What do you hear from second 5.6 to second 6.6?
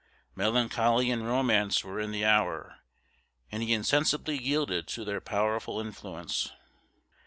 influence.